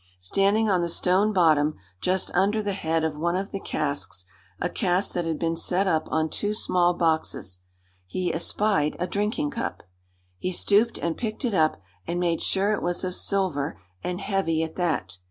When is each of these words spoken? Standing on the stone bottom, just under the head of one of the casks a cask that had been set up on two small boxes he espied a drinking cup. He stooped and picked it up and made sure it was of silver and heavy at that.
Standing 0.17 0.67
on 0.67 0.81
the 0.81 0.89
stone 0.89 1.31
bottom, 1.31 1.75
just 1.99 2.31
under 2.33 2.63
the 2.63 2.73
head 2.73 3.03
of 3.03 3.19
one 3.19 3.35
of 3.35 3.51
the 3.51 3.59
casks 3.59 4.25
a 4.59 4.67
cask 4.67 5.11
that 5.11 5.25
had 5.25 5.37
been 5.37 5.55
set 5.55 5.85
up 5.85 6.07
on 6.11 6.27
two 6.27 6.55
small 6.55 6.95
boxes 6.95 7.59
he 8.07 8.33
espied 8.33 8.97
a 8.99 9.05
drinking 9.05 9.51
cup. 9.51 9.83
He 10.39 10.51
stooped 10.51 10.97
and 10.97 11.15
picked 11.15 11.45
it 11.45 11.53
up 11.53 11.79
and 12.07 12.19
made 12.19 12.41
sure 12.41 12.73
it 12.73 12.81
was 12.81 13.03
of 13.03 13.13
silver 13.13 13.79
and 14.03 14.19
heavy 14.19 14.63
at 14.63 14.75
that. 14.75 15.17